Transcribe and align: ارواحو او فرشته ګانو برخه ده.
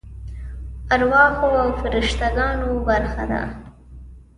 ارواحو 0.93 1.47
او 1.61 1.67
فرشته 1.81 2.27
ګانو 2.35 2.69
برخه 2.87 3.23
ده. 3.31 3.43